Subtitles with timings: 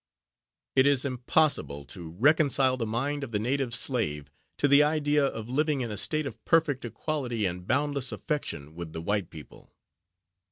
[0.75, 5.47] It is impossible to reconcile the mind of the native slave to the idea of
[5.47, 9.75] living in a state of perfect equality, and boundless affection, with the white people.